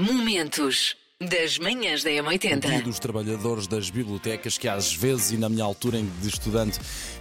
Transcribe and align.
Momentos 0.00 0.96
das 1.20 1.58
manhãs 1.58 2.02
da 2.02 2.08
Dia 2.08 2.22
M80. 2.22 2.82
dos 2.82 2.98
trabalhadores 2.98 3.66
das 3.66 3.90
bibliotecas 3.90 4.56
que 4.56 4.66
às 4.66 4.94
vezes, 4.94 5.32
e 5.32 5.36
na 5.36 5.50
minha 5.50 5.62
altura 5.62 5.98
em- 5.98 6.10
de 6.22 6.28
estudante, 6.28 6.78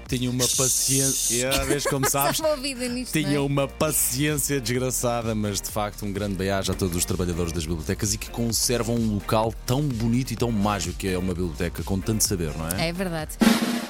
tinham 0.08 0.32
uma 0.32 0.48
paciência. 0.48 1.48
É, 1.48 1.66
vês 1.66 1.84
como 1.84 2.08
sabes? 2.10 2.40
Nisto. 2.40 2.86
não 2.88 2.98
é? 3.02 3.04
Tinham 3.26 3.46
uma 3.46 3.68
paciência 3.68 4.62
desgraçada, 4.62 5.36
mas 5.36 5.60
de 5.60 5.70
facto 5.70 6.06
um 6.06 6.14
grande 6.14 6.36
beijo 6.36 6.72
a 6.72 6.76
todos 6.76 6.96
os 6.96 7.04
trabalhadores 7.04 7.52
das 7.52 7.66
bibliotecas 7.66 8.14
e 8.14 8.18
que 8.18 8.30
conservam 8.30 8.96
um 8.96 9.16
local 9.16 9.54
tão 9.66 9.82
bonito 9.82 10.32
e 10.32 10.38
tão 10.38 10.50
mágico 10.50 10.96
que 10.98 11.10
é 11.10 11.18
uma 11.18 11.34
biblioteca, 11.34 11.84
com 11.84 12.00
tanto 12.00 12.24
saber, 12.24 12.56
não 12.58 12.70
é? 12.70 12.88
É 12.88 12.94
verdade. 12.94 13.32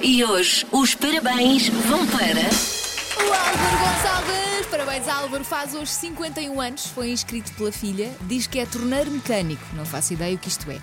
E 0.00 0.24
hoje 0.24 0.66
os 0.72 0.96
parabéns 0.96 1.68
vão 1.68 2.04
para. 2.08 2.40
O 3.16 3.32
Álvaro 3.32 3.78
Gonçalves! 3.78 4.49
Parabéns, 4.90 5.08
Álvaro. 5.08 5.44
Faz 5.44 5.72
hoje 5.72 5.92
51 5.92 6.60
anos, 6.60 6.86
foi 6.86 7.12
inscrito 7.12 7.52
pela 7.52 7.70
filha. 7.70 8.12
Diz 8.22 8.48
que 8.48 8.58
é 8.58 8.66
torneiro 8.66 9.08
mecânico. 9.08 9.62
Não 9.74 9.86
faço 9.86 10.14
ideia 10.14 10.34
o 10.34 10.38
que 10.38 10.48
isto 10.48 10.68
é. 10.68 10.80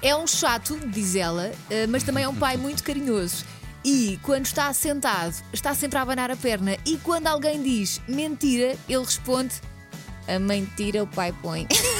É 0.00 0.14
um 0.14 0.28
chato, 0.28 0.78
diz 0.86 1.16
ela, 1.16 1.50
eh, 1.68 1.84
mas 1.88 2.04
também 2.04 2.22
é 2.22 2.28
um 2.28 2.36
pai 2.36 2.56
muito 2.56 2.84
carinhoso. 2.84 3.44
E 3.84 4.16
quando 4.22 4.46
está 4.46 4.72
sentado, 4.72 5.34
está 5.52 5.74
sempre 5.74 5.98
a 5.98 6.02
abanar 6.02 6.30
a 6.30 6.36
perna. 6.36 6.76
E 6.86 6.98
quando 6.98 7.26
alguém 7.26 7.60
diz 7.60 8.00
mentira, 8.06 8.76
ele 8.88 9.04
responde: 9.04 9.56
A 10.28 10.38
mentira 10.38 11.02
o 11.02 11.06
pai 11.08 11.34
põe. 11.42 11.66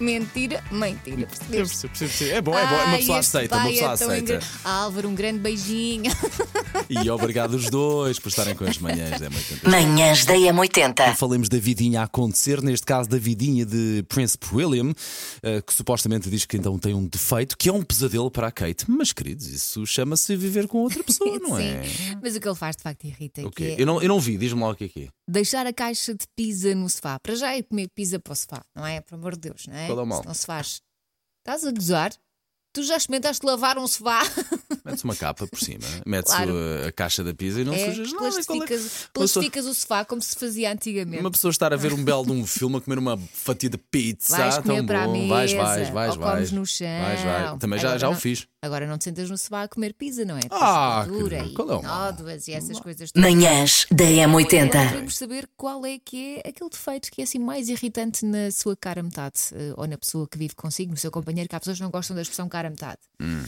mentira, 0.00 0.62
mentira. 0.70 1.20
Eu 1.22 1.26
percebo, 1.26 1.88
percebo, 1.88 1.92
percebo. 1.98 2.30
É 2.34 2.40
bom, 2.40 2.58
é 2.58 2.66
bom. 2.66 2.74
Uma 2.88 2.96
pessoa 2.98 3.18
aceita, 3.18 3.56
uma 3.56 3.68
pessoa 3.68 3.92
é 3.92 3.96
tão 3.96 4.08
aceita. 4.10 4.34
engra- 4.34 4.46
Álvaro, 4.64 5.08
um 5.08 5.14
grande 5.14 5.38
beijinho. 5.40 6.12
E 6.88 7.10
obrigado 7.10 7.54
os 7.54 7.68
dois 7.70 8.18
por 8.18 8.28
estarem 8.28 8.54
com 8.54 8.64
as 8.64 8.78
manhãs. 8.78 9.20
É 9.20 9.28
muito 9.28 9.68
Manhãs 9.68 10.24
da 10.24 10.34
M80. 10.34 11.16
Falemos 11.16 11.48
da 11.48 11.58
vidinha 11.58 12.02
a 12.02 12.04
acontecer, 12.04 12.62
neste 12.62 12.86
caso 12.86 13.08
da 13.08 13.18
vidinha 13.18 13.64
de 13.66 14.04
Prince 14.08 14.36
William, 14.52 14.92
eh, 15.42 15.60
que 15.62 15.72
supostamente 15.74 16.28
diz 16.30 16.44
que 16.44 16.56
então 16.56 16.78
tem 16.78 16.94
um 16.94 17.06
defeito, 17.06 17.56
que 17.58 17.68
é 17.68 17.72
um 17.72 17.82
pesadelo 17.82 18.30
para 18.30 18.46
a 18.48 18.52
Kate. 18.52 18.84
Mas, 18.88 19.12
queridos, 19.12 19.46
isso 19.48 19.84
chama-se 19.86 20.36
viver 20.36 20.68
com 20.68 20.78
outra 20.78 21.02
pessoa, 21.02 21.38
não 21.40 21.58
é? 21.58 21.82
Sim, 21.82 22.18
mas 22.22 22.36
o 22.36 22.40
que 22.40 22.46
ele 22.48 22.54
faz 22.54 22.76
de 22.76 22.82
facto 22.82 23.04
irrita, 23.04 23.44
O 23.46 23.50
que 23.50 23.64
quê? 23.64 23.74
é 23.78 23.82
Eu, 23.82 23.86
não, 23.86 24.00
eu 24.02 24.08
não 24.08 24.20
vi, 24.20 24.36
diz-me 24.36 24.60
lá 24.60 24.70
o 24.70 24.74
que 24.76 24.84
é 24.84 24.88
que 24.88 25.02
é. 25.04 25.08
deixar 25.28 25.66
a 25.66 25.72
caixa 25.72 26.14
de 26.14 26.24
pizza 26.36 26.72
no 26.74 26.88
sofá. 26.88 27.18
Para 27.18 27.34
já 27.34 27.56
é 27.56 27.62
comer 27.62 27.88
pizza 27.94 28.18
para 28.20 28.32
o 28.32 28.36
sofá, 28.36 28.62
não 28.74 28.86
é? 28.86 29.00
Por 29.00 29.14
amor 29.16 29.34
de 29.34 29.40
Deus, 29.48 29.64
não 29.66 29.74
é? 29.76 29.85
Qual 29.86 29.98
é 29.98 30.02
o 30.02 30.06
mal? 30.06 30.22
Não 30.24 30.34
se 30.34 30.46
faz. 30.46 30.80
Estás 31.40 31.64
a 31.64 31.70
gozar? 31.72 32.12
Tu 32.72 32.82
já 32.82 32.96
experimentaste 32.98 33.44
lavar 33.46 33.78
um 33.78 33.86
sofá? 33.86 34.20
Metes 34.84 35.02
uma 35.02 35.16
capa 35.16 35.46
por 35.46 35.58
cima, 35.58 35.80
metes 36.04 36.30
Claro. 36.32 36.52
a, 36.86 36.92
caixa 36.92 37.24
da 37.24 37.32
pizza 37.34 37.60
e 37.60 37.64
não 37.64 37.72
é, 37.72 37.78
sujas 37.86 38.12
nada. 38.12 38.26
É? 38.26 38.30
plastificas, 38.30 38.68
pessoa- 38.82 39.10
plastificas 39.14 39.64
o 39.66 39.74
sofá 39.74 40.04
como 40.04 40.20
se 40.22 40.36
fazia 40.36 40.70
antigamente. 40.70 41.20
Uma 41.20 41.30
pessoa 41.30 41.50
estar 41.50 41.72
a 41.72 41.76
ver 41.76 41.92
um 41.94 42.04
belo 42.04 42.26
de 42.26 42.32
um 42.32 42.44
filme 42.46 42.76
a 42.76 42.80
comer 42.80 42.98
uma 42.98 43.16
fatia 43.32 43.70
de 43.70 43.78
pizza. 43.78 44.36
Vais 44.36 44.58
ah, 44.58 44.62
comer 44.62 44.76
tão 44.76 44.86
para 44.86 45.04
a 45.04 45.06
bom. 45.06 45.26
Vais, 45.28 45.52
vais, 45.54 45.78
mesa, 45.78 45.92
vais, 45.92 46.12
ou 46.14 46.20
vais. 46.20 46.34
comes 46.34 46.52
no 46.52 46.66
chão. 46.66 46.86
Vais, 46.86 47.20
vai. 47.22 47.58
Também 47.58 47.78
já, 47.78 47.88
Agora 47.88 47.98
já 47.98 48.08
o 48.08 48.12
não- 48.12 48.20
fiz. 48.20 48.46
Agora 48.66 48.86
não 48.86 48.98
te 48.98 49.04
sentas 49.04 49.30
no 49.30 49.38
sofá 49.38 49.62
a 49.62 49.68
comer 49.68 49.94
pizza, 49.94 50.24
não 50.24 50.36
é? 50.36 50.40
Ah, 50.50 51.06
querido, 51.08 51.46
e 51.50 51.54
qual 51.54 51.80
é 51.80 51.82
nódoas 51.82 52.48
e 52.48 52.52
essas 52.52 52.78
coisas 52.80 53.10
todas. 53.12 53.30
Manhãs 53.30 53.86
da 53.90 54.04
Hoje 54.04 54.16
M80. 54.16 54.70
Queremos 54.90 55.16
saber 55.16 55.48
qual 55.56 55.84
é 55.86 55.98
que 55.98 56.40
é 56.44 56.48
aquele 56.50 56.70
defeito 56.70 57.10
que 57.10 57.20
é 57.20 57.24
assim 57.24 57.38
mais 57.38 57.68
irritante 57.68 58.24
na 58.24 58.50
sua 58.50 58.76
cara 58.76 59.02
metade 59.02 59.38
eh, 59.54 59.72
ou 59.76 59.86
na 59.86 59.96
pessoa 59.96 60.26
que 60.28 60.36
vive 60.36 60.54
consigo, 60.54 60.90
no 60.90 60.96
seu 60.96 61.10
companheiro, 61.10 61.48
que 61.48 61.56
há 61.56 61.60
pessoas 61.60 61.76
que 61.78 61.82
não 61.82 61.90
gostam 61.90 62.14
da 62.16 62.22
expressão 62.22 62.48
cara 62.48 62.68
metade. 62.70 62.98
Hum, 63.20 63.44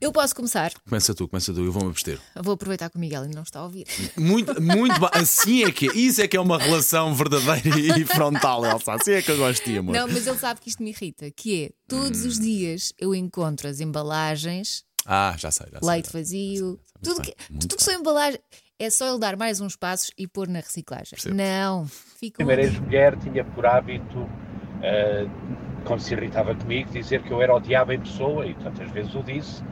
Eu 0.00 0.10
posso 0.12 0.34
começar, 0.34 0.72
Começa 0.88 1.14
tu, 1.14 1.28
começa 1.28 1.52
tu, 1.52 1.60
eu 1.64 1.70
vou-me 1.72 1.90
abster. 1.90 2.18
vou 2.42 2.54
aproveitar 2.54 2.88
que 2.90 2.96
o 2.96 3.00
Miguel 3.00 3.22
ainda 3.22 3.34
não 3.36 3.42
está 3.42 3.60
a 3.60 3.64
ouvir. 3.64 3.86
Muito, 4.16 4.60
muito 4.60 4.98
Assim 5.12 5.64
é 5.64 5.70
que 5.72 5.88
é. 5.88 5.92
Isso 5.96 6.20
é 6.22 6.28
que 6.28 6.36
é 6.36 6.40
uma 6.40 6.58
relação 6.58 7.14
verdadeira 7.14 7.98
e 7.98 8.04
frontal, 8.06 8.64
Elsa. 8.64 8.94
Assim 8.94 9.12
é 9.12 9.22
que 9.22 9.30
eu 9.30 9.36
gosto 9.36 9.64
de 9.64 9.78
amor. 9.78 9.94
Não, 9.94 10.06
mas 10.08 10.26
ele 10.26 10.38
sabe 10.38 10.60
que 10.60 10.68
isto 10.68 10.82
me 10.82 10.90
irrita, 10.90 11.30
que 11.30 11.64
é 11.64 11.70
todos 11.88 12.24
Hum. 12.24 12.28
os 12.28 12.38
dias 12.38 12.92
eu 12.98 13.14
encontro 13.14 13.68
as 13.68 13.80
embalagens, 13.80 14.37
Ah, 15.06 15.34
já 15.38 15.50
sei, 15.50 15.66
já 15.72 15.80
sei. 15.80 15.88
leite 15.88 16.06
já 16.06 16.12
sei. 16.12 16.20
vazio, 16.20 16.66
Muito 16.66 16.80
tudo 17.02 17.22
bem, 17.22 17.34
que, 17.34 17.58
tudo 17.58 17.76
que 17.76 17.82
são 17.82 17.94
embalagens. 17.94 18.42
É 18.80 18.90
só 18.90 19.08
ele 19.08 19.18
dar 19.18 19.36
mais 19.36 19.60
uns 19.60 19.74
passos 19.74 20.12
e 20.16 20.28
pôr 20.28 20.46
na 20.46 20.60
reciclagem. 20.60 21.10
Percebo. 21.10 21.34
Não, 21.34 21.86
fica 21.86 22.36
primeira 22.36 22.62
ex-mulher 22.62 23.16
tinha 23.18 23.44
por 23.44 23.66
hábito, 23.66 24.28
eh, 24.82 25.26
quando 25.84 26.00
se 26.00 26.14
irritava 26.14 26.54
comigo, 26.54 26.90
dizer 26.92 27.22
que 27.22 27.30
eu 27.32 27.42
era 27.42 27.54
o 27.54 27.58
diabo 27.58 27.92
em 27.92 27.98
pessoa, 27.98 28.46
e 28.46 28.54
tantas 28.54 28.88
vezes 28.92 29.12
o 29.16 29.22
disse, 29.22 29.64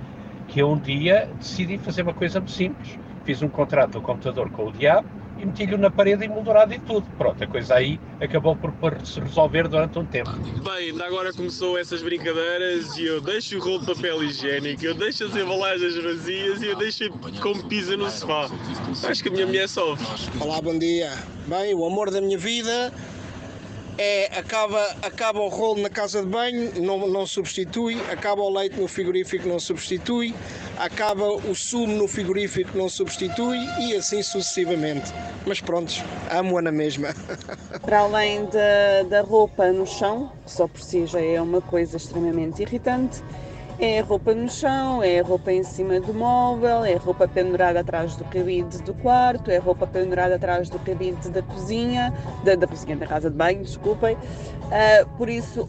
que 0.48 0.60
eu 0.60 0.70
um 0.70 0.78
dia 0.78 1.30
decidi 1.38 1.78
fazer 1.78 2.02
uma 2.02 2.14
coisa 2.14 2.40
muito 2.40 2.52
simples. 2.52 2.98
Fiz 3.24 3.42
um 3.42 3.48
contrato 3.48 3.94
no 3.94 4.02
computador 4.02 4.50
com 4.50 4.66
o 4.66 4.72
diabo 4.72 5.08
e 5.38 5.46
meti-lhe 5.46 5.76
na 5.76 5.90
parede 5.90 6.24
emoldurado 6.24 6.72
e 6.74 6.78
tudo. 6.78 7.06
Pronto, 7.16 7.42
a 7.42 7.46
coisa 7.46 7.74
aí 7.74 8.00
acabou 8.20 8.56
por, 8.56 8.72
por 8.72 9.06
se 9.06 9.20
resolver 9.20 9.68
durante 9.68 9.98
um 9.98 10.04
tempo. 10.04 10.30
Bem, 10.64 10.90
ainda 10.90 11.06
agora 11.06 11.32
começou 11.32 11.78
essas 11.78 12.02
brincadeiras 12.02 12.96
e 12.96 13.06
eu 13.06 13.20
deixo 13.20 13.58
o 13.58 13.60
rolo 13.60 13.80
de 13.80 13.94
papel 13.94 14.22
higiênico, 14.24 14.84
eu 14.84 14.94
deixo 14.94 15.24
as 15.24 15.36
embalagens 15.36 15.96
vazias 15.96 16.62
e 16.62 16.66
eu 16.66 16.76
deixo 16.76 17.10
como 17.40 17.68
pisa 17.68 17.96
no 17.96 18.10
sofá. 18.10 18.48
Acho 19.08 19.22
que 19.22 19.28
a 19.28 19.32
minha 19.32 19.46
mulher 19.46 19.68
sofre. 19.68 20.06
Olá, 20.40 20.60
bom 20.60 20.78
dia. 20.78 21.12
Bem, 21.46 21.74
o 21.74 21.84
amor 21.84 22.10
da 22.10 22.20
minha 22.20 22.38
vida 22.38 22.92
é 23.98 24.38
acaba, 24.38 24.96
acaba 25.02 25.40
o 25.40 25.48
rolo 25.48 25.82
na 25.82 25.90
casa 25.90 26.22
de 26.22 26.28
banho, 26.28 26.72
não, 26.80 27.06
não 27.06 27.26
substitui, 27.26 28.00
acaba 28.10 28.42
o 28.42 28.50
leite 28.50 28.78
no 28.78 28.86
frigorífico, 28.88 29.48
não 29.48 29.58
substitui, 29.58 30.34
acaba 30.76 31.28
o 31.28 31.54
sumo 31.54 31.94
no 31.94 32.06
frigorífico, 32.06 32.76
não 32.76 32.88
substitui 32.88 33.58
e 33.80 33.94
assim 33.94 34.22
sucessivamente. 34.22 35.12
Mas 35.46 35.60
prontos, 35.60 36.02
amo-a 36.30 36.62
na 36.62 36.72
mesma. 36.72 37.08
Para 37.82 38.00
além 38.00 38.44
da, 38.46 39.02
da 39.08 39.20
roupa 39.22 39.72
no 39.72 39.86
chão, 39.86 40.32
que 40.44 40.50
só 40.50 40.66
por 40.66 40.80
si 40.80 41.06
já 41.06 41.20
é 41.20 41.40
uma 41.40 41.60
coisa 41.60 41.96
extremamente 41.96 42.62
irritante, 42.62 43.22
é 43.78 44.00
roupa 44.00 44.34
no 44.34 44.48
chão, 44.48 45.02
é 45.02 45.20
roupa 45.20 45.52
em 45.52 45.62
cima 45.62 46.00
do 46.00 46.14
móvel, 46.14 46.84
é 46.84 46.94
roupa 46.94 47.28
pendurada 47.28 47.80
atrás 47.80 48.16
do 48.16 48.24
cabide 48.24 48.82
do 48.82 48.94
quarto, 48.94 49.50
é 49.50 49.58
roupa 49.58 49.86
pendurada 49.86 50.36
atrás 50.36 50.70
do 50.70 50.78
cabide 50.78 51.28
da 51.28 51.42
cozinha, 51.42 52.12
da, 52.44 52.54
da 52.54 52.66
cozinha 52.66 52.96
da 52.96 53.06
casa 53.06 53.30
de 53.30 53.36
banho, 53.36 53.62
desculpem. 53.62 54.16
Ah, 54.72 55.06
por 55.18 55.28
isso, 55.28 55.68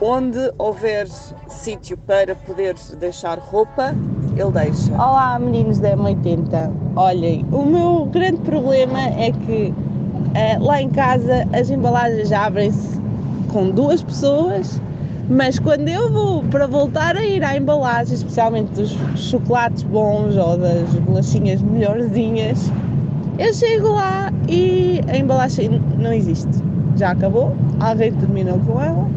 onde 0.00 0.38
houver 0.56 1.06
sítio 1.48 1.96
para 1.98 2.34
poder 2.34 2.74
deixar 2.98 3.38
roupa, 3.38 3.94
ele 4.34 4.50
deixa. 4.50 4.92
Olá, 4.94 5.38
meninos 5.38 5.78
da 5.78 5.94
M80. 5.94 6.72
Olhem, 6.96 7.44
o 7.52 7.64
meu 7.64 8.06
grande 8.06 8.40
problema 8.40 8.98
é 8.98 9.30
que 9.30 9.74
eh, 10.34 10.58
lá 10.58 10.80
em 10.80 10.88
casa 10.88 11.46
as 11.52 11.68
embalagens 11.68 12.32
abrem-se 12.32 12.98
com 13.52 13.70
duas 13.70 14.02
pessoas, 14.02 14.80
mas 15.28 15.58
quando 15.58 15.88
eu 15.88 16.12
vou 16.12 16.42
para 16.44 16.66
voltar 16.66 17.16
a 17.16 17.24
ir 17.24 17.42
à 17.44 17.56
embalagem, 17.56 18.14
especialmente 18.14 18.72
dos 18.72 18.96
chocolates 19.16 19.82
bons 19.84 20.36
ou 20.36 20.56
das 20.56 20.94
bolachinhas 20.96 21.62
melhorzinhas, 21.62 22.72
eu 23.38 23.54
chego 23.54 23.92
lá 23.92 24.32
e 24.48 25.00
a 25.08 25.16
embalagem 25.16 25.80
não 25.98 26.12
existe. 26.12 26.48
Já 26.96 27.12
acabou, 27.12 27.56
alguém 27.80 28.12
terminou 28.12 28.58
com 28.60 28.80
ela 28.80 29.08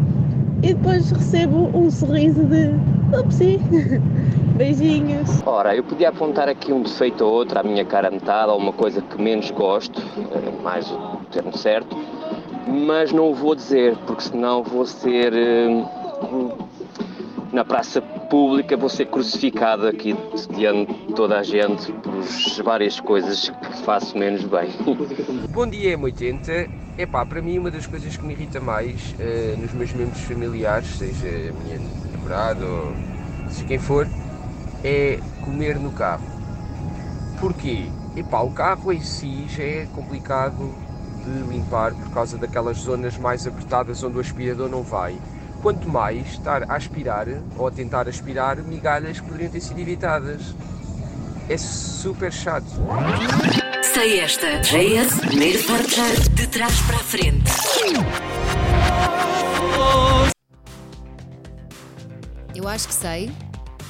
e 0.64 0.74
depois 0.74 1.12
recebo 1.12 1.70
um 1.78 1.92
sorriso 1.92 2.44
de 2.46 2.72
upsi. 3.18 3.60
Beijinhos. 4.56 5.44
Ora, 5.46 5.76
eu 5.76 5.84
podia 5.84 6.08
apontar 6.08 6.48
aqui 6.48 6.72
um 6.72 6.82
defeito 6.82 7.26
ou 7.26 7.34
outro 7.34 7.60
à 7.60 7.64
minha 7.64 7.84
cara 7.84 8.10
metade, 8.10 8.50
ou 8.50 8.58
uma 8.58 8.72
coisa 8.72 9.02
que 9.02 9.22
menos 9.22 9.52
gosto, 9.52 10.02
é 10.32 10.64
mais 10.64 10.90
o 10.90 11.20
termo 11.30 11.56
certo, 11.58 11.98
mas 12.68 13.12
não 13.12 13.32
o 13.32 13.36
vou 13.36 13.56
dizer, 13.56 13.96
porque 14.06 14.24
senão 14.24 14.64
vou 14.64 14.86
ser. 14.86 15.34
hum, 15.34 16.66
na 17.56 17.64
praça 17.64 18.02
pública, 18.02 18.76
vou 18.76 18.90
ser 18.90 19.06
crucificado 19.06 19.88
aqui 19.88 20.14
diante 20.58 20.94
de 20.94 21.14
toda 21.14 21.40
a 21.40 21.44
gente 21.44 21.90
por 21.94 22.22
várias 22.66 23.00
coisas 23.00 23.48
que 23.50 23.78
faço 23.84 24.18
menos 24.18 24.44
bem. 24.44 24.70
Bom 25.52 25.66
dia, 25.66 25.98
M80. 25.98 26.70
Epá, 26.98 27.26
para 27.26 27.42
mim 27.42 27.58
uma 27.58 27.72
das 27.72 27.88
coisas 27.88 28.18
que 28.18 28.26
me 28.26 28.34
irrita 28.34 28.60
mais 28.60 29.16
eh, 29.20 29.56
nos 29.58 29.72
meus 29.72 29.94
membros 29.94 30.22
familiares, 30.22 30.98
seja 30.98 31.28
a 31.28 31.64
minha 31.64 31.80
namorada 32.12 32.66
ou 32.66 32.94
seja 33.50 33.66
quem 33.66 33.80
for, 33.80 34.06
é 34.84 35.20
comer 35.44 35.80
no 35.80 35.92
carro. 35.92 36.26
Porquê? 37.40 37.86
Epá, 38.18 38.42
o 38.42 38.52
carro 38.52 38.92
em 38.92 39.02
si 39.02 39.48
já 39.48 39.64
é 39.64 39.86
complicado 39.94 40.74
de 41.26 41.42
limpar 41.52 41.94
por 41.94 42.12
causa 42.12 42.38
daquelas 42.38 42.78
zonas 42.78 43.18
mais 43.18 43.46
apertadas 43.48 44.04
onde 44.04 44.18
o 44.18 44.22
aspirador 44.22 44.70
não 44.70 44.84
vai. 44.84 45.18
Quanto 45.62 45.90
mais 45.90 46.28
estar 46.28 46.70
a 46.70 46.76
aspirar 46.76 47.28
ou 47.58 47.68
a 47.68 47.72
tentar 47.72 48.08
aspirar 48.08 48.58
migalhas 48.58 49.20
que 49.20 49.28
poderiam 49.28 49.52
ter 49.52 49.62
sido 49.62 49.80
evitadas. 49.80 50.56
É 51.50 51.58
super 51.58 52.32
chato. 52.32 52.66
Sei 53.94 54.20
esta. 54.20 54.60
JS, 54.60 55.20
primeiro 55.20 55.60
forte 55.64 56.30
de 56.32 56.48
trás 56.48 56.82
para 56.82 56.98
a 56.98 57.00
frente. 57.00 57.52
Eu 62.54 62.68
acho 62.68 62.88
que 62.88 62.94
sei, 62.94 63.32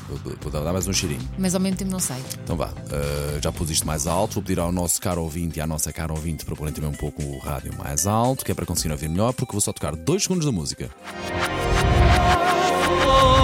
Vou- 0.07 0.34
Vou 0.40 0.52
dar 0.52 0.72
mais 0.72 0.88
um 0.88 0.94
cheirinho. 0.94 1.28
Mas 1.38 1.56
ao 1.56 1.62
mesmo 1.62 1.78
tempo 1.78 1.92
não 1.92 2.00
sei. 2.00 2.18
Então 2.44 2.56
vá, 2.56 2.68
uh, 2.68 3.42
já 3.42 3.52
pus 3.52 3.69
isto 3.72 3.88
mais 3.88 4.06
alto. 4.06 4.36
Vou 4.36 4.44
pedir 4.44 4.60
ao 4.60 4.72
nosso 4.72 5.02
caro 5.02 5.22
ouvinte 5.24 5.57
e 5.57 5.62
à 5.62 5.68
nossa 5.68 5.92
cara 5.92 6.13
ouvinte 6.13 6.46
para 6.46 6.56
porem 6.56 6.74
também 6.74 6.90
um 6.90 6.94
pouco 6.94 7.24
o 7.24 7.40
rádio 7.40 7.74
mais 7.78 8.06
alto, 8.06 8.46
que 8.46 8.52
é 8.52 8.56
para 8.56 8.66
conseguir 8.66 8.92
ouvir 8.92 9.10
melhor, 9.10 9.34
porque 9.34 9.52
vou 9.52 9.62
só 9.62 9.74
tocar 9.74 9.96
dois 9.96 10.24
segundos 10.24 10.46
da 10.46 10.52
música. 10.52 10.90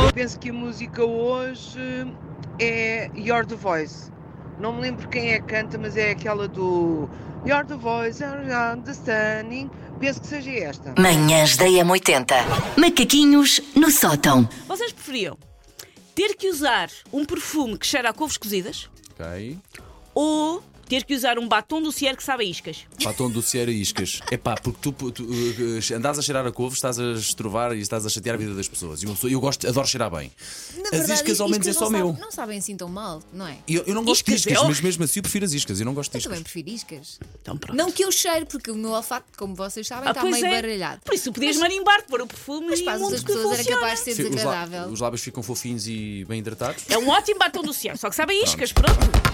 Eu 0.06 0.14
penso 0.14 0.38
que 0.40 0.50
a 0.50 0.54
música 0.54 1.04
hoje 1.04 1.80
é 2.60 3.10
You're 3.16 3.46
the 3.48 3.56
Voice. 3.56 4.12
Não 4.60 4.74
me 4.74 4.82
lembro 4.82 5.08
quem 5.10 5.32
é 5.32 5.40
que 5.40 5.48
canta, 5.48 5.78
mas 5.78 5.98
é 5.98 6.12
aquela 6.12 6.48
do 6.48 7.10
You're 7.46 7.66
the 7.66 7.76
Voice, 7.76 8.24
understanding. 8.24 9.70
Penso 10.00 10.22
que 10.22 10.28
seja 10.28 10.52
esta. 10.52 10.94
Manhãs 11.00 11.58
da 11.58 11.66
M80. 11.66 12.34
Macaquinhos 12.78 13.62
no 13.76 13.90
sótão. 13.90 14.48
Vocês 14.68 14.92
preferiam 14.92 15.38
ter 16.28 16.36
que 16.36 16.48
usar 16.50 16.90
um 17.12 17.26
perfume 17.26 17.78
que 17.80 17.86
cheira 17.88 18.10
a 18.10 18.14
couves 18.14 18.38
cozidas 18.38 18.88
Ok. 19.12 19.58
ou 20.14 20.62
ter 20.92 21.06
que 21.06 21.16
usar 21.16 21.40
um 21.40 21.48
batom 21.48 21.82
do 21.82 21.90
Cier 21.90 22.18
que 22.18 22.24
sabe 22.24 22.44
a 22.44 22.48
iscas? 22.50 22.80
Batom 23.02 23.30
do 23.32 23.42
Sierra 23.42 23.72
Iscas. 23.72 24.20
É 24.30 24.36
pá, 24.36 24.56
porque 24.62 24.78
tu, 24.82 24.92
tu 25.12 25.24
uh, 25.24 25.96
andas 25.96 26.20
a 26.20 26.22
cheirar 26.22 26.46
a 26.46 26.52
couve, 26.52 26.76
estás 26.76 27.00
a 27.00 27.14
estrovar 27.14 27.72
e 27.74 27.80
estás 27.80 28.06
a 28.06 28.10
chatear 28.10 28.36
a 28.36 28.38
vida 28.38 28.54
das 28.54 28.68
pessoas. 28.68 29.02
E 29.02 29.06
uma 29.06 29.16
pessoa- 29.16 29.32
eu 29.32 29.40
gosto, 29.40 29.66
adoro 29.66 29.88
cheirar 29.88 30.12
bem. 30.12 30.30
Na 30.76 30.82
As 30.84 30.90
verdade, 30.92 31.14
iscas 31.14 31.40
ao 31.40 31.48
menos 31.48 31.66
é 31.66 31.70
iscas 31.70 31.80
só 31.88 31.90
não 31.90 31.98
meu. 31.98 32.18
não 32.20 32.30
sabem 32.30 32.58
assim 32.58 32.76
tão 32.76 32.90
mal, 32.90 33.24
não 33.32 33.48
é? 33.48 33.58
Eu, 33.70 33.84
eu 33.88 33.96
não 33.96 34.04
gosto 34.04 34.26
de 34.26 34.34
Iscas 34.34 34.48
é 34.48 34.52
iscas, 34.54 34.68
mas 34.68 34.82
mesmo 34.82 35.04
assim 35.06 35.20
eu 35.20 35.24
prefiro 35.24 35.46
as 35.46 35.54
iscas. 35.54 35.80
Eu 35.80 35.86
não 35.86 35.94
gosto 35.94 36.12
de 36.12 36.18
Eu 36.18 36.20
iscas. 36.20 36.30
também 36.32 36.44
prefiro 36.44 36.70
iscas. 36.70 37.20
Então 37.42 37.58
pronto. 37.58 37.78
Não 37.78 37.90
que 37.90 38.04
eu 38.04 38.12
cheire, 38.12 38.46
porque 38.46 38.70
o 38.70 38.76
meu 38.76 38.92
olfato, 38.92 39.26
como 39.38 39.56
vocês 39.56 39.88
sabem, 39.88 40.10
Ah, 40.10 40.12
está 40.12 40.24
meio 40.26 40.46
é. 40.46 40.50
baralhado. 40.62 41.02
Por 41.06 41.14
isso 41.14 41.32
podias 41.32 41.56
marimbar, 41.56 42.04
pôr 42.06 42.20
o 42.22 42.28
perfume 42.28 42.68
Mas 42.70 42.80
e 42.82 42.84
para 42.84 42.94
as 42.96 43.24
pessoas 43.24 43.60
era 43.60 43.70
capaz 43.70 44.04
de 44.04 44.14
ser 44.14 44.30
desagradável. 44.30 44.88
os 44.90 45.00
lábios 45.00 45.22
ficam 45.22 45.42
fofinhos 45.42 45.88
e 45.88 46.26
bem 46.28 46.40
hidratados. 46.40 46.84
É 46.90 46.98
um 46.98 47.08
ótimo 47.08 47.40
batom 47.40 47.62
do 47.64 47.72
Cier, 47.74 47.98
só 47.98 48.10
que 48.10 48.16
sabe 48.18 48.34
a 48.34 48.44
iscas, 48.44 48.74
pronto. 48.74 49.31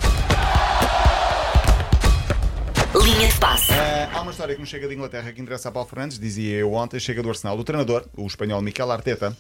Linha 3.07 3.30
de 3.30 3.39
passe. 3.39 3.71
Ah, 3.71 4.09
há 4.15 4.21
uma 4.21 4.31
história 4.31 4.54
que 4.54 4.59
nos 4.59 4.68
chega 4.68 4.86
de 4.86 4.94
Inglaterra 4.94 5.31
que 5.31 5.42
interessa 5.42 5.69
a 5.69 5.71
Paulo 5.71 5.88
Fernandes, 5.88 6.19
dizia 6.19 6.57
eu 6.57 6.74
ontem, 6.74 7.00
chega 7.00 7.24
do 7.24 7.30
Arsenal. 7.30 7.57
O 7.57 7.63
treinador, 7.63 8.06
o 8.18 8.27
espanhol 8.27 8.62
Miquel 8.62 8.92
Arteta, 8.92 9.33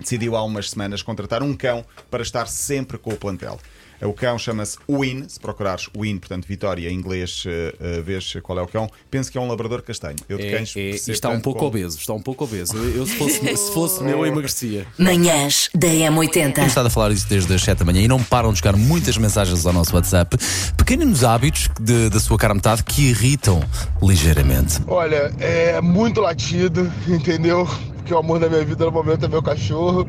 decidiu 0.00 0.34
há 0.34 0.42
umas 0.42 0.70
semanas 0.70 1.00
contratar 1.00 1.40
um 1.40 1.54
cão 1.54 1.86
para 2.10 2.24
estar 2.24 2.48
sempre 2.48 2.98
com 2.98 3.10
o 3.10 3.16
plantel. 3.16 3.60
O 4.00 4.12
cão 4.12 4.38
chama-se 4.38 4.76
Win, 4.88 5.24
se 5.28 5.40
procurares 5.40 5.88
Win, 5.96 6.18
portanto 6.18 6.46
vitória 6.46 6.88
em 6.88 6.94
inglês, 6.94 7.42
eh, 7.46 8.00
vês 8.02 8.32
qual 8.42 8.58
é 8.58 8.62
o 8.62 8.66
cão. 8.68 8.88
Penso 9.10 9.30
que 9.30 9.36
é 9.36 9.40
um 9.40 9.48
labrador 9.48 9.82
castanho. 9.82 10.16
Eu 10.28 10.38
de 10.38 10.46
É, 10.46 10.50
cães 10.56 10.74
é, 10.76 10.80
e 10.80 10.90
está 10.94 11.28
um 11.30 11.40
pouco 11.40 11.58
como- 11.58 11.68
obeso, 11.70 11.98
está 11.98 12.12
um 12.12 12.22
pouco 12.22 12.44
obeso. 12.44 12.76
Eu, 12.76 13.06
se, 13.06 13.16
fosse, 13.16 13.40
se 13.56 13.72
fosse 13.72 14.02
meu, 14.04 14.18
eu 14.18 14.26
emagrecia. 14.26 14.86
Manhãs 14.98 15.68
da 15.74 15.88
Temos 15.88 16.26
M80. 16.28 16.66
estado 16.66 16.86
a 16.86 16.90
falar 16.90 17.10
isso 17.12 17.28
desde 17.28 17.52
as 17.52 17.62
7 17.62 17.78
da 17.78 17.84
manhã 17.84 18.00
e 18.02 18.08
não 18.08 18.22
param 18.22 18.52
de 18.52 18.58
chegar 18.58 18.76
muitas 18.76 19.16
mensagens 19.16 19.66
ao 19.66 19.72
nosso 19.72 19.94
WhatsApp. 19.94 20.36
Pequenos 20.76 21.24
hábitos 21.24 21.68
de- 21.80 22.08
da 22.08 22.20
sua 22.20 22.38
cara 22.38 22.54
metade 22.54 22.84
que 22.84 23.02
irritam 23.08 23.60
ligeiramente. 24.02 24.80
Olha, 24.86 25.32
é 25.40 25.80
muito 25.80 26.20
latido, 26.20 26.90
entendeu? 27.08 27.66
Porque 27.96 28.14
o 28.14 28.18
amor 28.18 28.38
da 28.38 28.48
minha 28.48 28.64
vida 28.64 28.84
no 28.84 28.92
momento 28.92 29.24
é 29.24 29.28
meu 29.28 29.42
cachorro. 29.42 30.06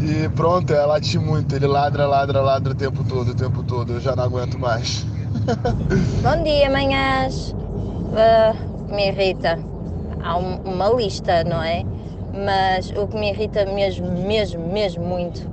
E 0.00 0.28
pronto, 0.30 0.72
é 0.72 0.84
latir 0.84 1.20
muito. 1.20 1.54
Ele 1.54 1.66
ladra, 1.66 2.06
ladra, 2.06 2.40
ladra 2.40 2.72
o 2.72 2.74
tempo 2.74 3.04
todo, 3.04 3.30
o 3.30 3.34
tempo 3.34 3.62
todo. 3.62 3.94
Eu 3.94 4.00
já 4.00 4.14
não 4.16 4.24
aguento 4.24 4.58
mais. 4.58 5.06
Bom 6.22 6.42
dia, 6.42 6.70
manhãs. 6.70 7.54
Que 8.88 8.94
me 8.94 9.08
irrita? 9.08 9.58
Há 10.22 10.36
um- 10.36 10.60
uma 10.64 10.88
lista, 10.90 11.44
não 11.44 11.62
é? 11.62 11.84
Mas 12.32 12.90
o 12.90 13.06
que 13.06 13.16
me 13.16 13.30
irrita 13.30 13.64
mesmo, 13.66 14.10
mesmo, 14.10 14.66
mesmo 14.66 15.04
muito 15.04 15.48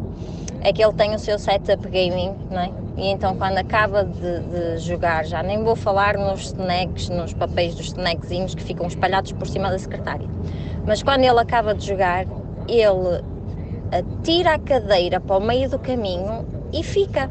é 0.61 0.71
que 0.73 0.83
ele 0.83 0.93
tem 0.93 1.13
o 1.15 1.19
seu 1.19 1.37
setup 1.39 1.87
gaming, 1.87 2.35
não 2.49 2.59
é? 2.59 2.71
E 2.97 3.07
então 3.07 3.35
quando 3.35 3.57
acaba 3.57 4.03
de, 4.03 4.39
de 4.41 4.77
jogar, 4.77 5.25
já 5.25 5.41
nem 5.43 5.63
vou 5.63 5.75
falar 5.75 6.17
nos 6.17 6.47
snacks, 6.47 7.09
nos 7.09 7.33
papéis 7.33 7.75
dos 7.75 7.87
snackzinhos 7.87 8.53
que 8.55 8.63
ficam 8.63 8.87
espalhados 8.87 9.31
por 9.31 9.47
cima 9.47 9.69
da 9.69 9.77
secretária. 9.79 10.27
Mas 10.85 11.01
quando 11.03 11.21
ele 11.23 11.39
acaba 11.39 11.73
de 11.73 11.85
jogar, 11.87 12.25
ele 12.67 13.23
atira 13.91 14.55
a 14.55 14.59
cadeira 14.59 15.19
para 15.19 15.37
o 15.37 15.41
meio 15.41 15.69
do 15.69 15.77
caminho 15.77 16.45
e 16.73 16.83
fica. 16.83 17.29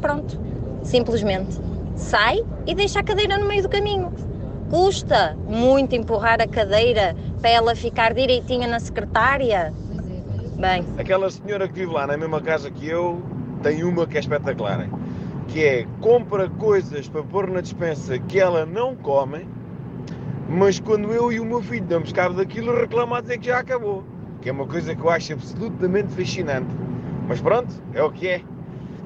Pronto. 0.00 0.38
Simplesmente. 0.82 1.60
Sai 1.96 2.38
e 2.66 2.74
deixa 2.74 3.00
a 3.00 3.02
cadeira 3.02 3.36
no 3.36 3.46
meio 3.46 3.62
do 3.62 3.68
caminho. 3.68 4.12
Custa 4.70 5.36
muito 5.46 5.96
empurrar 5.96 6.40
a 6.40 6.46
cadeira 6.46 7.16
para 7.40 7.50
ela 7.50 7.74
ficar 7.74 8.14
direitinha 8.14 8.68
na 8.68 8.78
secretária. 8.78 9.72
Bem, 10.58 10.84
Aquela 10.98 11.30
senhora 11.30 11.68
que 11.68 11.74
vive 11.74 11.92
lá 11.92 12.06
na 12.06 12.16
mesma 12.16 12.40
casa 12.40 12.70
que 12.70 12.88
eu 12.88 13.22
tem 13.62 13.82
uma 13.84 14.06
que 14.06 14.16
é 14.16 14.20
espetacular, 14.20 14.88
que 15.48 15.64
é 15.64 15.86
compra 16.00 16.48
coisas 16.48 17.08
para 17.08 17.22
pôr 17.22 17.48
na 17.48 17.60
despensa 17.60 18.18
que 18.18 18.38
ela 18.38 18.66
não 18.66 18.94
come, 18.94 19.48
mas 20.48 20.80
quando 20.80 21.12
eu 21.12 21.32
e 21.32 21.40
o 21.40 21.44
meu 21.44 21.62
filho 21.62 21.84
damos 21.86 22.12
cabo 22.12 22.34
daquilo 22.34 22.74
reclama 22.74 23.18
a 23.18 23.20
dizer 23.20 23.38
que 23.38 23.46
já 23.46 23.58
acabou, 23.58 24.04
que 24.40 24.48
é 24.48 24.52
uma 24.52 24.66
coisa 24.66 24.94
que 24.94 25.00
eu 25.00 25.10
acho 25.10 25.32
absolutamente 25.32 26.12
fascinante. 26.14 26.68
Mas 27.26 27.40
pronto, 27.40 27.74
é 27.94 28.02
o 28.02 28.10
que 28.10 28.28
é. 28.28 28.42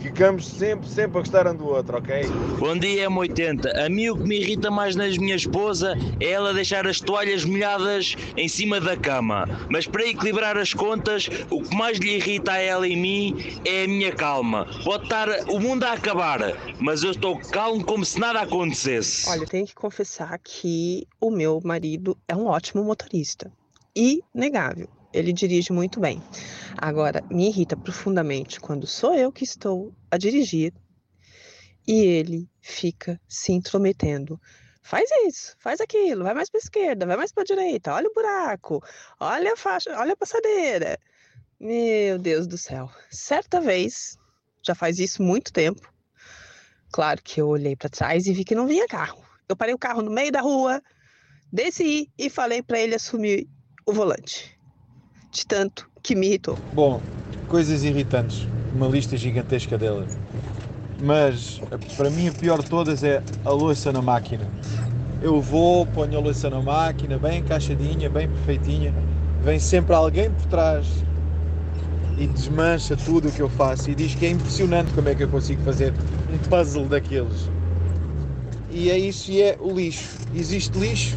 Ficamos 0.03 0.49
sempre, 0.49 0.89
sempre 0.89 1.19
a 1.19 1.21
gostar 1.21 1.47
um 1.47 1.55
do 1.55 1.65
outro, 1.65 1.97
ok? 1.97 2.25
Bom 2.59 2.77
dia, 2.77 3.09
M80. 3.09 3.85
A 3.85 3.89
mim 3.89 4.09
o 4.09 4.17
que 4.17 4.25
me 4.25 4.41
irrita 4.41 4.69
mais 4.69 4.97
na 4.97 5.07
minha 5.07 5.37
esposa 5.37 5.97
é 6.19 6.31
ela 6.31 6.53
deixar 6.53 6.89
as 6.89 7.01
toalhas 7.01 7.45
molhadas 7.45 8.17
em 8.37 8.49
cima 8.49 8.81
da 8.81 8.97
cama. 8.97 9.47
Mas 9.71 9.87
para 9.87 10.05
equilibrar 10.05 10.59
as 10.59 10.75
contas, 10.75 11.31
o 11.49 11.63
que 11.63 11.77
mais 11.77 11.99
lhe 11.99 12.17
irrita 12.17 12.51
a 12.51 12.59
ela 12.59 12.87
e 12.89 12.97
mim 12.97 13.37
é 13.65 13.85
a 13.85 13.89
minha 13.89 14.13
calma. 14.13 14.67
Pode 14.83 15.05
estar 15.05 15.29
o 15.49 15.61
mundo 15.61 15.85
a 15.85 15.93
acabar, 15.93 16.41
mas 16.81 17.05
eu 17.05 17.13
estou 17.13 17.39
calmo 17.39 17.85
como 17.85 18.05
se 18.05 18.19
nada 18.19 18.41
acontecesse. 18.41 19.31
Olha, 19.31 19.47
tenho 19.47 19.67
que 19.67 19.75
confessar 19.75 20.37
que 20.41 21.07
o 21.21 21.31
meu 21.31 21.61
marido 21.63 22.19
é 22.27 22.35
um 22.35 22.47
ótimo 22.47 22.83
motorista. 22.83 23.53
Inegável. 23.95 24.89
Ele 25.13 25.33
dirige 25.33 25.73
muito 25.73 26.01
bem. 26.01 26.23
Agora, 26.77 27.23
me 27.31 27.49
irrita 27.49 27.77
profundamente 27.77 28.61
quando 28.61 28.87
sou 28.87 29.15
eu 29.15 29.31
que 29.31 29.45
estou 29.45 29.93
a 30.11 30.17
dirigir 30.17 30.73
e 31.87 32.01
ele 32.01 32.49
fica 32.61 33.21
se 33.29 33.53
intrometendo. 33.53 34.41
Faz 34.83 35.09
isso, 35.27 35.55
faz 35.59 35.81
aquilo, 35.81 36.25
vai 36.25 36.35
mais 36.35 36.51
para 36.51 36.59
esquerda, 36.59 37.07
vai 37.07 37.17
mais 37.17 37.33
para 37.33 37.45
direita, 37.45 37.93
olha 37.93 38.09
o 38.09 38.15
buraco, 38.15 38.83
olha 39.21 39.53
a 39.53 39.57
faixa, 39.57 39.97
olha 39.99 40.13
a 40.13 40.17
passadeira. 40.17 40.99
Meu 41.61 42.19
Deus 42.19 42.47
do 42.47 42.59
céu. 42.59 42.91
Certa 43.11 43.61
vez, 43.61 44.19
já 44.65 44.75
faz 44.75 44.99
isso 44.99 45.23
muito 45.23 45.53
tempo, 45.53 45.93
Claro 46.93 47.23
que 47.23 47.41
eu 47.41 47.49
olhei 47.49 47.75
para 47.75 47.89
trás 47.89 48.27
e 48.27 48.35
vi 48.35 48.45
que 48.45 48.55
não 48.55 48.67
vinha 48.67 48.87
carro. 48.87 49.25
Eu 49.49 49.57
parei 49.57 49.73
o 49.73 49.79
carro 49.79 50.03
no 50.03 50.11
meio 50.11 50.31
da 50.31 50.43
rua, 50.43 50.83
desci 51.51 52.13
e 52.19 52.29
falei 52.29 52.63
para 52.63 52.79
ele 52.79 52.95
assumir 52.95 53.49
o 53.87 53.95
volante. 53.95 54.59
De 55.33 55.47
tanto 55.47 55.89
que 56.03 56.15
me 56.15 56.27
irritou. 56.27 56.59
Bom, 56.75 57.01
coisas 57.49 57.83
irritantes, 57.85 58.47
uma 58.75 58.87
lista 58.87 59.17
gigantesca 59.17 59.79
delas. 59.79 60.11
Mas 61.03 61.63
para 61.97 62.11
mim 62.11 62.29
a 62.29 62.33
pior 62.33 62.61
de 62.61 62.69
todas 62.69 63.03
é 63.03 63.23
a 63.43 63.51
louça 63.51 63.91
na 63.91 64.03
máquina. 64.03 64.47
Eu 65.23 65.41
vou, 65.41 65.87
ponho 65.87 66.19
a 66.19 66.21
louça 66.21 66.51
na 66.51 66.61
máquina, 66.61 67.17
bem 67.17 67.39
encaixadinha, 67.39 68.11
bem 68.11 68.29
perfeitinha. 68.29 68.93
Vem 69.43 69.59
sempre 69.59 69.95
alguém 69.95 70.31
por 70.31 70.45
trás 70.47 70.87
e 72.19 72.27
desmancha 72.27 72.95
tudo 72.95 73.29
o 73.29 73.33
que 73.33 73.41
eu 73.41 73.49
faço 73.49 73.91
e 73.91 73.95
diz 73.95 74.15
que 74.15 74.27
é 74.27 74.31
impressionante 74.31 74.93
como 74.93 75.09
é 75.09 75.15
que 75.15 75.23
eu 75.23 75.29
consigo 75.29 75.63
fazer 75.63 75.95
um 76.31 76.39
puzzle 76.51 76.85
daqueles. 76.85 77.49
E 78.71 78.91
é 78.91 78.99
isso 78.99 79.31
e 79.31 79.41
é 79.41 79.57
o 79.59 79.73
lixo. 79.73 80.11
Existe 80.35 80.79
lixo 80.79 81.17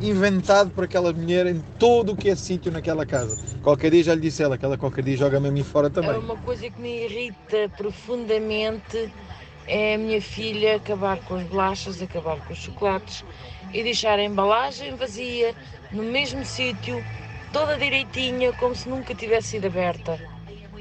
inventado 0.00 0.70
por 0.70 0.84
aquela 0.84 1.12
mulher 1.12 1.46
em 1.46 1.60
todo 1.78 2.12
o 2.12 2.16
que 2.16 2.30
é 2.30 2.34
sítio 2.34 2.72
naquela 2.72 3.04
casa. 3.04 3.36
Qualquer 3.62 3.90
dia 3.90 4.02
já 4.02 4.14
lhe 4.14 4.20
disse 4.20 4.42
ela 4.42 4.56
que 4.56 4.64
ela 4.64 4.78
qualquer 4.78 5.04
dia 5.04 5.16
joga-me 5.16 5.48
a 5.48 5.50
mim 5.50 5.62
fora 5.62 5.88
É 5.88 5.90
também. 5.90 6.18
uma 6.18 6.36
coisa 6.36 6.70
que 6.70 6.80
me 6.80 7.04
irrita 7.04 7.68
profundamente 7.76 9.12
é 9.66 9.94
a 9.94 9.98
minha 9.98 10.20
filha 10.20 10.76
acabar 10.76 11.18
com 11.18 11.34
as 11.36 11.44
bolachas, 11.44 12.00
acabar 12.02 12.38
com 12.44 12.52
os 12.52 12.58
chocolates 12.58 13.24
e 13.72 13.82
deixar 13.82 14.18
a 14.18 14.24
embalagem 14.24 14.96
vazia 14.96 15.54
no 15.92 16.02
mesmo 16.02 16.44
sítio, 16.44 17.04
toda 17.52 17.76
direitinha, 17.76 18.52
como 18.54 18.74
se 18.74 18.88
nunca 18.88 19.14
tivesse 19.14 19.48
sido 19.48 19.66
aberta. 19.66 20.18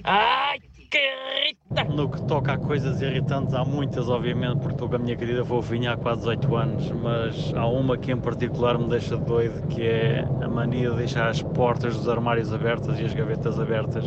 Ai, 0.04 0.60
irrita! 0.98 1.84
No 1.94 2.10
que 2.10 2.22
toca 2.24 2.54
a 2.54 2.58
coisas 2.58 3.02
irritantes, 3.02 3.54
há 3.54 3.64
muitas, 3.64 4.10
obviamente, 4.10 4.58
porque 4.58 4.74
estou 4.74 4.90
com 4.90 4.96
a 4.96 5.00
minha 5.00 5.16
querida 5.16 5.46
fofinha 5.46 5.94
há 5.94 5.98
quase 5.98 6.20
18 6.22 6.56
anos, 6.56 6.92
mas 6.92 7.54
há 7.56 7.66
uma 7.68 7.98
que 7.98 8.12
em 8.12 8.18
particular 8.18 8.78
me 8.78 8.88
deixa 8.88 9.18
doido, 9.18 9.68
que 9.68 9.82
é 9.86 10.26
a 10.42 10.48
mania 10.48 10.90
de 10.92 10.98
deixar 10.98 11.30
as 11.30 11.42
portas 11.42 11.96
dos 11.96 12.10
armários 12.10 12.54
abertas 12.54 13.00
e 13.00 13.06
as 13.06 13.14
gavetas 13.14 13.60
abertas. 13.60 14.06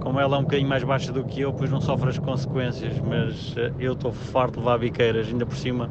Como 0.00 0.18
ela 0.18 0.36
é 0.36 0.38
um 0.40 0.42
bocadinho 0.42 0.68
mais 0.68 0.84
baixa 0.84 1.12
do 1.12 1.24
que 1.24 1.40
eu, 1.40 1.52
pois 1.52 1.70
não 1.70 1.80
sofre 1.80 2.08
as 2.08 2.18
consequências, 2.18 2.98
mas 3.00 3.54
eh, 3.56 3.72
eu 3.78 3.92
estou 3.92 4.12
farto 4.12 4.54
de 4.54 4.60
levar 4.60 4.78
biqueiras, 4.78 5.28
ainda 5.28 5.44
por 5.44 5.56
cima, 5.56 5.90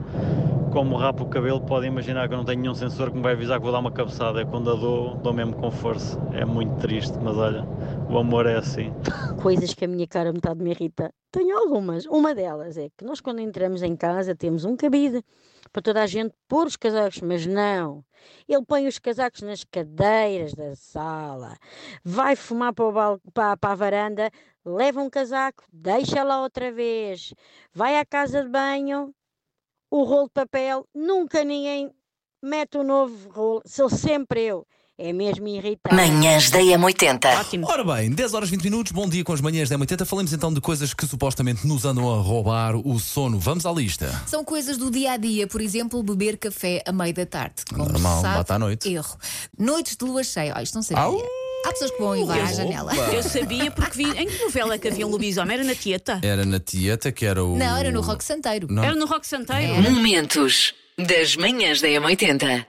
como 0.72 0.96
rapo 0.96 1.24
o 1.24 1.28
cabelo, 1.28 1.62
podem 1.62 1.90
imaginar 1.90 2.28
que 2.28 2.34
eu 2.34 2.38
não 2.38 2.46
tenho 2.46 2.62
nenhum 2.62 2.76
sensor 2.76 3.10
que 3.10 3.18
me 3.18 3.24
vai 3.24 3.34
avisar 3.34 3.58
que 3.58 3.64
vou 3.64 3.72
dar 3.72 3.80
uma 3.80 3.92
cabeçada. 3.92 4.42
É 4.42 4.46
quando 4.46 4.72
a 4.72 4.76
dou, 4.76 5.16
dou 5.16 5.34
mesmo 5.34 5.54
com 5.54 5.72
força. 5.72 6.20
É 6.34 6.46
muito 6.46 6.76
triste, 6.76 7.18
mas 7.22 7.38
olha, 7.38 7.66
O 8.10 8.18
amor 8.18 8.46
é 8.46 8.56
assim. 8.56 8.92
coisas 9.36 9.74
que 9.74 9.86
a 9.86 9.88
minha 9.88 10.08
cara 10.08 10.32
metade 10.34 10.62
me 10.64 10.72
irrita. 10.72 11.14
Tenho 11.32 11.58
algumas. 11.58 12.06
Uma 12.06 12.34
delas 12.34 12.78
é 12.78 12.90
que 12.98 13.04
nós, 13.06 13.22
quando 13.22 13.40
entramos 13.40 13.84
em 13.84 13.96
casa, 13.96 14.36
temos 14.36 14.66
um 14.66 14.76
cabide 14.76 15.24
para 15.72 15.82
toda 15.82 16.02
a 16.02 16.08
gente 16.08 16.34
pôr 16.48 16.68
os 16.68 16.76
casacos, 16.76 17.22
mas 17.22 17.46
não. 17.46 18.04
Ele 18.48 18.64
põe 18.66 18.88
os 18.88 18.98
casacos 18.98 19.42
nas 19.42 19.64
cadeiras 19.64 20.54
da 20.54 20.76
sala, 20.76 21.56
vai 22.04 22.36
fumar 22.36 22.74
para, 22.74 22.86
o 22.86 22.92
bal- 22.92 23.20
para- 23.34 23.58
para 23.58 23.72
a 23.74 23.76
varanda, 23.76 24.32
leva 24.66 25.02
um 25.02 25.10
casaco, 25.10 25.64
deixa 25.72 26.24
lá 26.24 26.42
outra 26.42 26.72
vez, 26.72 27.34
vai 27.74 27.98
à 28.00 28.06
casa 28.06 28.44
de 28.44 28.50
banho, 28.50 29.14
o 29.92 30.04
rolo 30.04 30.28
de 30.28 30.34
papel, 30.34 30.88
nunca 30.94 31.44
ninguém 31.44 31.92
mete 32.42 32.78
o 32.78 32.84
novo 32.84 33.30
rolo, 33.30 33.62
sou 33.66 33.90
sempre 33.90 34.42
eu. 34.44 34.66
É 35.00 35.14
mesmo 35.14 35.48
irritante. 35.48 35.96
Manhãs 35.96 36.50
da 36.50 36.58
M80. 36.58 37.64
Ora 37.66 37.84
bem, 37.84 38.10
10 38.10 38.34
horas 38.34 38.50
20 38.50 38.64
minutos, 38.64 38.92
bom 38.92 39.08
dia 39.08 39.24
com 39.24 39.32
as 39.32 39.40
manhãs 39.40 39.70
da 39.70 39.78
80. 39.78 40.04
Falemos 40.08 40.34
então 40.34 40.52
de 40.52 40.60
coisas 40.60 40.92
que 40.92 41.06
supostamente 41.06 41.68
nos 41.68 41.86
andam 41.86 42.12
a 42.12 42.20
roubar 42.20 42.76
o 42.76 43.00
sono. 43.00 43.38
Vamos 43.38 43.68
à 43.68 43.72
lista. 43.72 44.10
São 44.26 44.44
coisas 44.44 44.76
do 44.76 44.90
dia 44.90 45.12
a 45.12 45.18
dia, 45.18 45.46
por 45.46 45.62
exemplo, 45.62 46.02
beber 46.02 46.38
café 46.38 46.82
a 46.84 46.92
meio 46.92 47.14
da 47.14 47.28
tarde. 47.28 47.64
Como 47.70 47.88
Normal, 47.88 48.16
se 48.16 48.22
sabe, 48.24 48.38
bate 48.38 48.54
à 48.54 48.58
noite. 48.58 48.92
Erro. 48.92 49.18
Noites 49.56 49.96
de 49.96 50.04
lua 50.04 50.24
cheia. 50.24 50.56
Oh, 50.58 50.62
isto 50.64 50.74
não 50.74 50.82
sabia. 50.82 51.04
Au! 51.04 51.22
Há 51.64 51.72
pessoas 51.74 51.92
que 51.92 52.00
vão 52.00 52.16
e 52.16 52.26
vai 52.26 52.42
à 52.42 52.52
janela. 52.52 52.96
Eu 53.14 53.22
sabia 53.22 53.70
porque 53.70 53.98
vi. 53.98 54.10
Em 54.18 54.28
que 54.28 54.44
novela 54.46 54.80
que 54.80 54.88
havia 54.88 55.06
um 55.06 55.12
lobisomem? 55.12 55.54
Era 55.58 55.64
na 55.64 55.76
Tieta? 55.76 56.20
Era 56.24 56.44
na 56.44 56.60
Tieta, 56.60 57.12
que 57.12 57.24
era 57.24 57.44
o. 57.44 57.56
Não, 57.56 57.78
era 57.78 57.92
no 57.92 58.02
Rock 58.02 58.24
Santeiro. 58.24 58.68
Não. 58.68 58.84
Era 58.84 58.96
no 58.96 59.06
Rock 59.06 59.28
Santeiro? 59.28 59.80
Momentos 59.80 60.74
das 60.98 61.36
manhãs 61.36 61.82
da 61.82 61.88
M80. 61.88 62.66